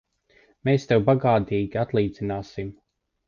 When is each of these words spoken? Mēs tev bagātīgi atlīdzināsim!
Mēs 0.69 0.85
tev 0.91 1.03
bagātīgi 1.09 1.79
atlīdzināsim! 1.83 2.73